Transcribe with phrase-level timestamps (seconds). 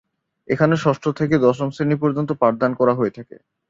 [0.47, 3.35] এখানে ষষ্ঠ থেকে দশম শ্রেণী পর্য্যন্ত পাঠদান করা হয়ে থাকে।